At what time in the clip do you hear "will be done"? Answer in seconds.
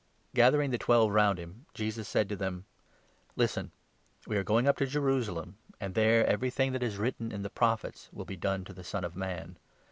8.11-8.65